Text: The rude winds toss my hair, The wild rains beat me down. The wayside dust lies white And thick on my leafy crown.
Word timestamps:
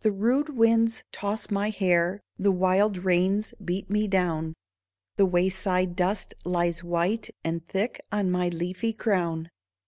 The 0.00 0.10
rude 0.10 0.48
winds 0.48 1.04
toss 1.12 1.48
my 1.48 1.70
hair, 1.70 2.20
The 2.36 2.50
wild 2.50 2.98
rains 3.04 3.54
beat 3.64 3.88
me 3.88 4.08
down. 4.08 4.54
The 5.16 5.26
wayside 5.26 5.94
dust 5.94 6.34
lies 6.44 6.82
white 6.82 7.30
And 7.44 7.64
thick 7.68 8.00
on 8.10 8.32
my 8.32 8.48
leafy 8.48 8.92
crown. 8.92 9.50